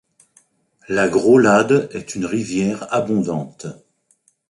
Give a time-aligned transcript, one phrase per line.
[0.89, 3.67] La Graulade est une rivière abondante.